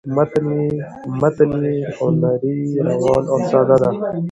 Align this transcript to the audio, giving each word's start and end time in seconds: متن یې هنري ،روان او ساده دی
متن 1.21 1.51
یې 1.63 1.75
هنري 1.97 2.57
،روان 2.87 3.23
او 3.33 3.39
ساده 3.49 3.77
دی 3.83 3.95